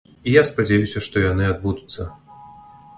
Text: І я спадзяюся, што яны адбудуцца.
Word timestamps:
І 0.29 0.31
я 0.39 0.43
спадзяюся, 0.51 1.03
што 1.09 1.25
яны 1.27 1.43
адбудуцца. 1.53 2.11